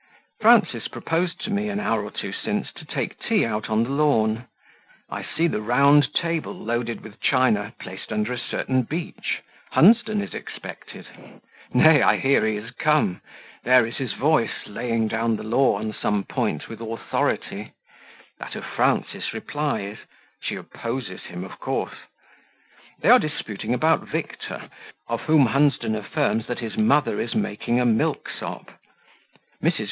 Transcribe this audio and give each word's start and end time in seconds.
Frances 0.39 0.87
proposed 0.87 1.39
to 1.41 1.51
me, 1.51 1.69
an 1.69 1.79
hour 1.79 2.03
or 2.03 2.09
two 2.09 2.31
since, 2.33 2.73
to 2.73 2.85
take 2.85 3.19
tea 3.19 3.45
out 3.45 3.69
on 3.69 3.83
the 3.83 3.91
lawn; 3.91 4.47
I 5.11 5.21
see 5.21 5.45
the 5.47 5.61
round 5.61 6.11
table, 6.15 6.55
loaded 6.55 7.01
with 7.01 7.21
china, 7.21 7.75
placed 7.77 8.11
under 8.11 8.33
a 8.33 8.39
certain 8.39 8.81
beech; 8.81 9.43
Hunsden 9.69 10.19
is 10.19 10.33
expected 10.33 11.05
nay, 11.71 12.01
I 12.01 12.17
hear 12.17 12.43
he 12.47 12.57
is 12.57 12.71
come 12.71 13.21
there 13.63 13.85
is 13.85 13.97
his 13.97 14.13
voice, 14.13 14.65
laying 14.65 15.07
down 15.07 15.35
the 15.35 15.43
law 15.43 15.75
on 15.75 15.93
some 15.93 16.23
point 16.23 16.67
with 16.67 16.81
authority; 16.81 17.73
that 18.39 18.55
of 18.55 18.65
Frances 18.65 19.33
replies; 19.35 19.97
she 20.41 20.55
opposes 20.55 21.21
him 21.25 21.43
of 21.43 21.59
course. 21.59 21.97
They 23.01 23.09
are 23.09 23.19
disputing 23.19 23.75
about 23.75 24.07
Victor, 24.07 24.71
of 25.07 25.21
whom 25.25 25.45
Hunsden 25.45 25.93
affirms 25.95 26.47
that 26.47 26.57
his 26.57 26.75
mother 26.75 27.21
is 27.21 27.35
making 27.35 27.79
a 27.79 27.85
milksop. 27.85 28.71
Mrs. 29.63 29.79